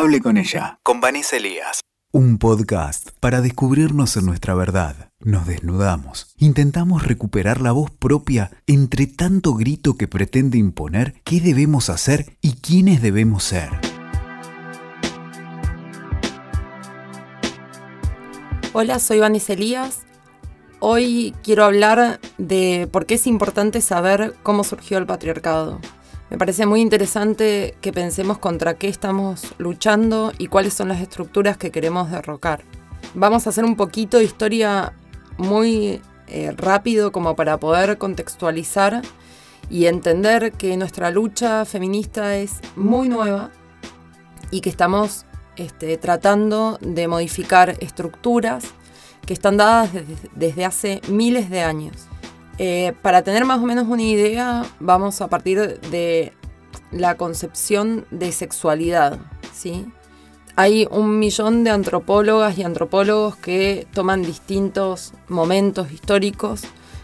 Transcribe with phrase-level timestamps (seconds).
[0.00, 1.80] Hable con ella, con Vanessa Elías.
[2.12, 5.10] Un podcast para descubrirnos en nuestra verdad.
[5.18, 6.36] Nos desnudamos.
[6.38, 12.52] Intentamos recuperar la voz propia entre tanto grito que pretende imponer qué debemos hacer y
[12.60, 13.70] quiénes debemos ser.
[18.74, 20.02] Hola, soy Vanessa Elías.
[20.78, 25.80] Hoy quiero hablar de por qué es importante saber cómo surgió el patriarcado.
[26.30, 31.56] Me parece muy interesante que pensemos contra qué estamos luchando y cuáles son las estructuras
[31.56, 32.64] que queremos derrocar.
[33.14, 34.92] Vamos a hacer un poquito de historia
[35.38, 39.00] muy eh, rápido como para poder contextualizar
[39.70, 43.50] y entender que nuestra lucha feminista es muy nueva
[44.50, 45.24] y que estamos
[45.56, 48.64] este, tratando de modificar estructuras
[49.24, 52.08] que están dadas desde, desde hace miles de años.
[52.58, 56.32] Eh, para tener más o menos una idea, vamos a partir de
[56.90, 59.18] la concepción de sexualidad.
[59.52, 59.86] ¿sí?
[60.56, 66.62] Hay un millón de antropólogas y antropólogos que toman distintos momentos históricos,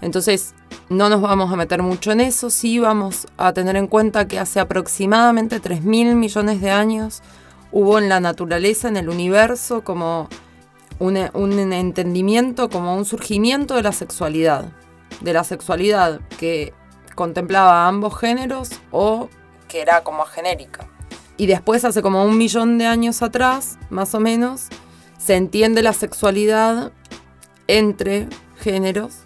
[0.00, 0.52] entonces
[0.88, 4.40] no nos vamos a meter mucho en eso, sí vamos a tener en cuenta que
[4.40, 7.22] hace aproximadamente 3.000 millones de años
[7.70, 10.28] hubo en la naturaleza, en el universo, como
[10.98, 14.72] un entendimiento, como un surgimiento de la sexualidad
[15.20, 16.72] de la sexualidad que
[17.14, 19.28] contemplaba ambos géneros o
[19.68, 20.88] que era como genérica.
[21.36, 24.68] Y después, hace como un millón de años atrás, más o menos,
[25.18, 26.92] se entiende la sexualidad
[27.66, 29.18] entre géneros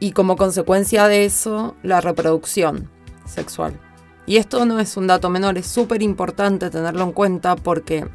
[0.00, 2.90] y como consecuencia de eso, la reproducción
[3.24, 3.78] sexual.
[4.26, 8.08] Y esto no es un dato menor, es súper importante tenerlo en cuenta porque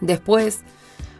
[0.00, 0.60] después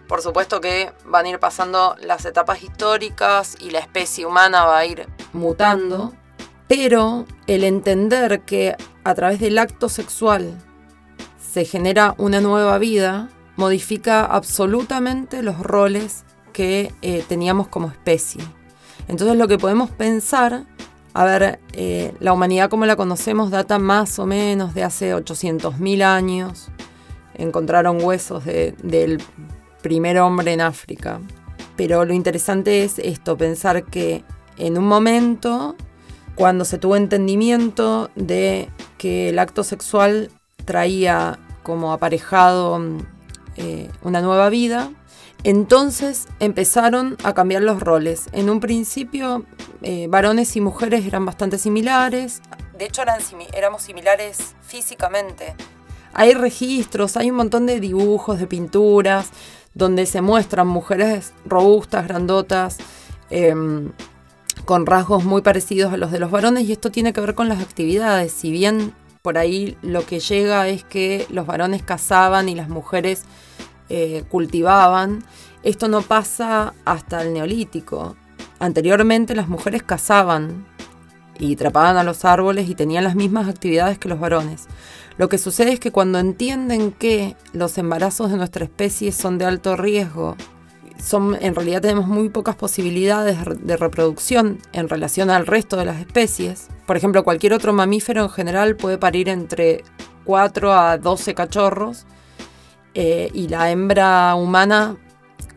[0.09, 4.79] por supuesto que van a ir pasando las etapas históricas y la especie humana va
[4.79, 6.13] a ir mutando,
[6.69, 10.55] pero el entender que a través del acto sexual
[11.39, 18.43] se genera una nueva vida modifica absolutamente los roles que eh, teníamos como especie.
[19.09, 20.65] Entonces lo que podemos pensar,
[21.13, 26.03] a ver, eh, la humanidad como la conocemos data más o menos de hace 800.000
[26.03, 26.69] años.
[27.35, 29.23] Encontraron huesos del
[29.85, 31.21] primer hombre en África.
[31.77, 34.25] Pero lo interesante es esto, pensar que
[34.57, 35.77] en un momento,
[36.35, 40.31] cuando se tuvo entendimiento de que el acto sexual
[40.65, 42.81] traía como aparejado
[43.57, 44.91] eh, una nueva vida,
[45.43, 48.29] entonces empezaron a cambiar los roles.
[48.33, 49.45] En un principio,
[49.83, 52.41] eh, varones y mujeres eran bastante similares.
[52.79, 53.21] De hecho, eran
[53.53, 55.55] éramos similares físicamente.
[56.15, 59.31] Hay registros, hay un montón de dibujos, de pinturas,
[59.75, 62.79] donde se muestran mujeres robustas, grandotas,
[63.31, 63.93] em,
[64.65, 67.49] con rasgos muy parecidos a los de los varones y esto tiene que ver con
[67.49, 68.33] las actividades.
[68.33, 73.25] Si bien por ahí lo que llega es que los varones cazaban y las mujeres
[73.89, 75.25] eh, cultivaban,
[75.63, 78.17] esto no pasa hasta el neolítico.
[78.59, 80.67] Anteriormente las mujeres cazaban
[81.39, 84.67] y trapaban a los árboles y tenían las mismas actividades que los varones.
[85.17, 89.45] Lo que sucede es que cuando entienden que los embarazos de nuestra especie son de
[89.45, 90.37] alto riesgo,
[90.99, 96.01] son, en realidad tenemos muy pocas posibilidades de reproducción en relación al resto de las
[96.01, 96.69] especies.
[96.87, 99.85] Por ejemplo, cualquier otro mamífero en general puede parir entre
[100.25, 102.07] 4 a 12 cachorros
[102.95, 104.97] eh, y la hembra humana,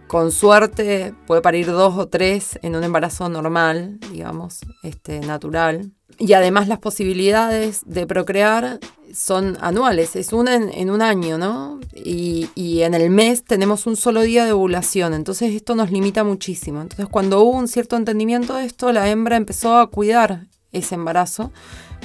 [0.07, 5.91] con suerte, puede parir dos o tres en un embarazo normal, digamos, este, natural.
[6.17, 8.79] Y además las posibilidades de procrear
[9.13, 11.79] son anuales, es una en, un año, ¿no?
[11.93, 16.23] Y, y, en el mes tenemos un solo día de ovulación, entonces esto nos limita
[16.23, 16.81] muchísimo.
[16.81, 21.51] Entonces cuando hubo un cierto entendimiento de esto, la hembra empezó a cuidar ese embarazo,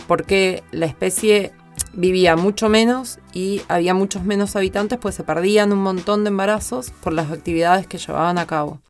[0.07, 1.53] porque la especie
[1.93, 6.91] vivía mucho menos y había muchos menos habitantes, pues se perdían un montón de embarazos
[6.91, 8.81] por las actividades que llevaban a cabo.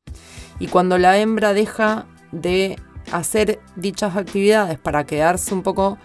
[0.59, 2.77] Y cuando la hembra deja de
[3.11, 5.99] hacer dichas actividades para quedarse un poco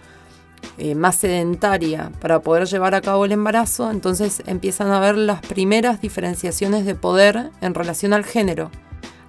[0.76, 5.40] eh, más sedentaria para poder llevar a cabo el embarazo, entonces empiezan a ver las
[5.40, 8.70] primeras diferenciaciones de poder en relación al género.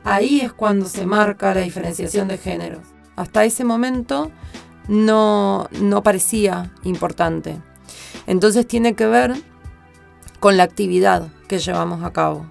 [0.03, 2.81] Ahí es cuando se marca la diferenciación de géneros.
[3.15, 4.31] Hasta ese momento
[4.89, 7.57] no, no parecía importante.
[8.27, 9.35] Entonces tiene que ver
[10.39, 12.45] con la actividad que llevamos a cabo.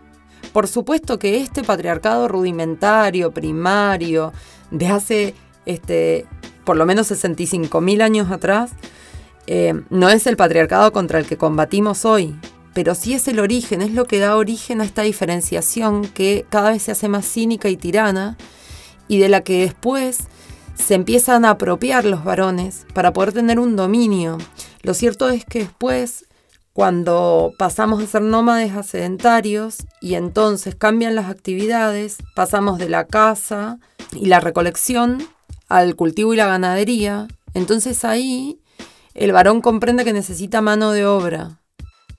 [0.52, 4.32] Por supuesto que este patriarcado rudimentario, primario,
[4.70, 5.35] de hace
[5.67, 6.26] este,
[6.64, 8.70] por lo menos 65.000 años atrás,
[9.46, 12.37] eh, no es el patriarcado contra el que combatimos hoy,
[12.73, 16.70] pero sí es el origen, es lo que da origen a esta diferenciación que cada
[16.70, 18.37] vez se hace más cínica y tirana
[19.08, 20.29] y de la que después
[20.78, 24.38] se empiezan a apropiar los varones para poder tener un dominio.
[24.82, 26.25] Lo cierto es que después,
[26.78, 33.04] Cuando pasamos de ser nómades a sedentarios y entonces cambian las actividades, pasamos de la
[33.04, 33.80] casa
[34.12, 35.26] y la recolección
[35.69, 38.60] al cultivo y la ganadería, entonces ahí
[39.14, 41.60] el varón comprende que necesita mano de obra,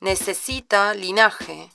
[0.02, 1.70] necesita linaje.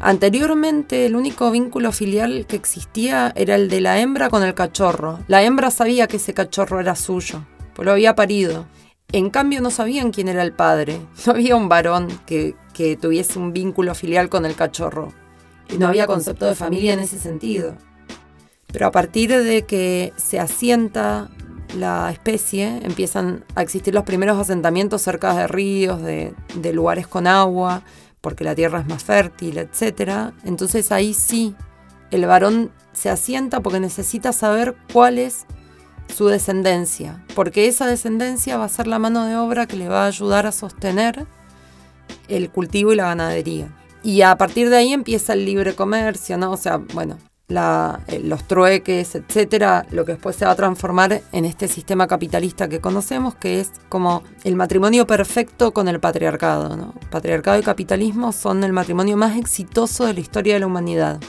[0.00, 5.18] Anteriormente el único vínculo filial que existía era el de la hembra con el cachorro.
[5.26, 8.66] La hembra sabía que ese cachorro era suyo, pues lo había parido.
[9.10, 11.00] En cambio no sabían quién era el padre.
[11.26, 12.54] No había un varón que,
[13.00, 15.12] tuviese un vínculo filial con el cachorro.
[15.68, 17.74] Y no había concepto de familia en ese sentido.
[18.72, 21.28] Pero a partir de que se asienta
[21.76, 27.82] la especie, empiezan a existir los primeros asentamientos cerca de ríos, de lugares con agua,
[28.20, 30.32] porque la tierra es más fértil, etc.
[30.44, 31.54] Entonces ahí sí,
[32.10, 35.46] el varón se asienta porque necesita saber cuál es
[36.14, 40.04] su descendencia, porque esa descendencia va a ser la mano de obra que le va
[40.04, 41.26] a ayudar a sostener
[42.28, 43.74] el cultivo y la ganadería.
[44.02, 46.52] Y a partir de ahí empieza el libre comercio, ¿no?
[46.52, 47.18] O sea, bueno,
[47.48, 52.68] eh, los trueques, etcétera, lo que después se va a transformar en este sistema capitalista
[52.68, 56.92] que conocemos, que es como el matrimonio perfecto con el patriarcado.
[57.10, 61.20] Patriarcado y capitalismo son el matrimonio más exitoso de la historia de la humanidad.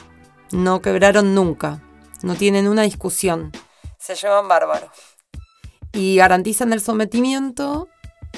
[0.52, 1.80] No quebraron nunca,
[2.22, 3.52] no tienen una discusión
[4.00, 4.90] se llevan bárbaros.
[5.92, 7.88] Y garantizan el sometimiento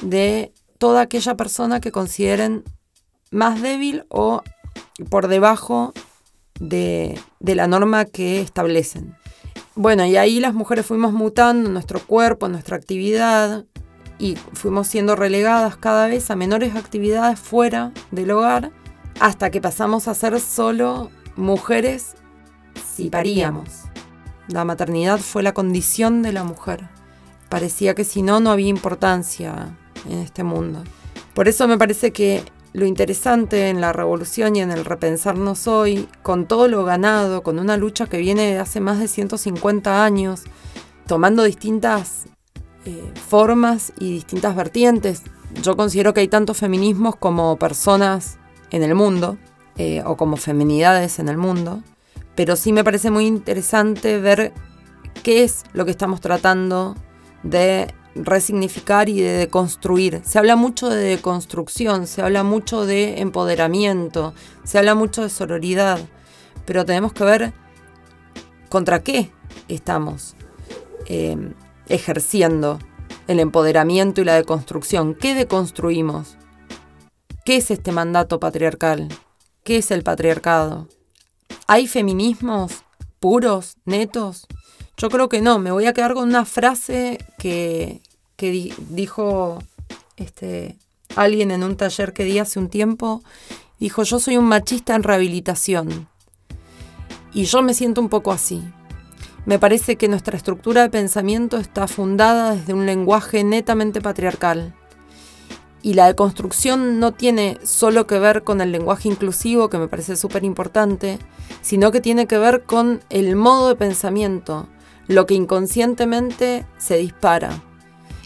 [0.03, 2.65] de toda aquella persona que consideren
[3.31, 4.43] más débil o
[5.09, 5.93] por debajo
[6.59, 9.17] de, la norma que establecen.
[9.75, 13.65] Bueno, y ahí las mujeres fuimos mutando nuestro cuerpo, nuestra actividad,
[14.19, 18.71] y fuimos siendo relegadas cada vez a menores actividades fuera del hogar,
[19.21, 22.15] hasta que pasamos a ser solo mujeres
[22.95, 23.83] si paríamos.
[24.49, 26.89] La maternidad fue la condición de la mujer.
[27.49, 29.77] Parecía que si no, no había importancia
[30.09, 30.83] en este mundo.
[31.35, 36.09] Por eso me parece que lo interesante en la revolución y en el repensarnos hoy,
[36.23, 40.45] con todo lo ganado, con una lucha que viene de hace más de 150 años,
[41.07, 42.25] tomando distintas
[42.85, 45.23] eh, formas y distintas vertientes.
[45.63, 48.39] Yo considero que hay tantos feminismos como personas
[48.71, 49.37] en el mundo,
[49.77, 51.83] eh, o como feminidades en el mundo
[52.35, 54.53] pero sí me parece muy interesante ver
[55.23, 56.97] qué es lo que estamos tratando
[57.43, 60.21] de resignificar y de deconstruir.
[60.25, 65.99] Se habla mucho de deconstrucción, se habla mucho de empoderamiento, se habla mucho de sororidad,
[66.65, 67.53] pero tenemos que ver
[68.69, 69.31] contra qué
[69.69, 70.35] estamos
[71.07, 71.37] eh,
[71.89, 72.79] ejerciendo
[73.29, 75.15] el empoderamiento y la deconstrucción.
[75.15, 76.37] ¿Qué deconstruimos?
[77.45, 79.09] ¿Qué es este mandato patriarcal?
[79.65, 80.89] ¿Qué es el patriarcado?
[81.67, 82.85] ¿Hay feminismos
[83.21, 84.47] puros, netos?
[84.97, 85.59] Yo creo que no.
[85.59, 88.01] Me voy a quedar con una frase que,
[88.89, 89.63] dijo
[90.17, 90.77] este,
[91.17, 93.23] alguien en un taller que di hace un tiempo.
[93.79, 96.09] Dijo, yo soy un machista en rehabilitación.
[97.33, 98.63] Y yo me siento un poco así.
[99.45, 104.75] Me parece que nuestra estructura de pensamiento está fundada desde un lenguaje netamente patriarcal.
[105.83, 110.15] Y la deconstrucción no tiene solo que ver con el lenguaje inclusivo, que me parece
[110.15, 111.19] súper importante,
[111.61, 114.69] sino que tiene que ver con el modo de pensamiento,
[115.13, 117.63] lo que inconscientemente se dispara.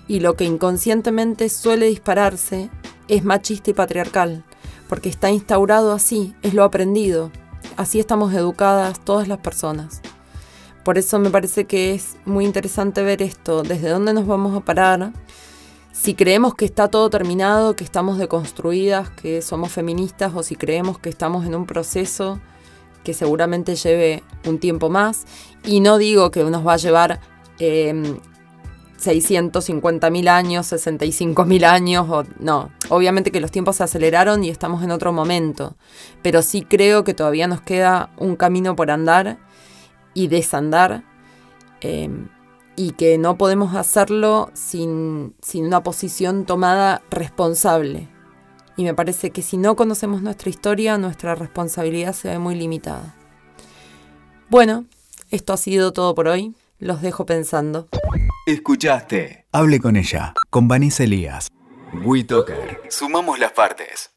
[0.09, 2.71] Y lo que inconscientemente suele dispararse
[3.09, 4.45] es machista y patriarcal,
[4.89, 7.33] porque está instaurado así, es lo aprendido.
[7.77, 10.01] Así estamos educadas todas las personas.
[10.85, 14.65] Por eso me parece que es muy interesante ver esto, desde dónde nos vamos a
[14.65, 15.13] parar,
[15.91, 20.99] si creemos que está todo terminado, que estamos deconstruidas, que somos feministas o si creemos
[20.99, 22.39] que estamos en un proceso
[23.07, 25.27] que seguramente lleve un tiempo más.
[25.65, 27.21] Y no digo que nos va a llevar
[27.61, 28.19] eh, em,
[28.99, 32.73] 650.000 años, 65.000 años, o, no.
[32.89, 35.77] Obviamente que los tiempos se aceleraron y estamos en otro momento.
[36.21, 39.39] Pero sí creo que todavía nos queda un camino por andar
[40.13, 41.05] y desandar.
[41.81, 42.29] Em,
[42.75, 48.09] y que no podemos hacerlo sin, una posición tomada responsable.
[48.77, 53.15] Y me parece que si no conocemos nuestra historia, nuestra responsabilidad se ve muy limitada.
[54.49, 54.85] Bueno,
[55.31, 56.55] esto ha sido todo por hoy.
[56.79, 57.89] Los dejo pensando.
[58.47, 59.47] Escuchaste.
[59.53, 61.49] Hable con ella, con Vanessa Elías.
[62.05, 62.83] WeToker.
[62.91, 64.16] Sumamos las partes.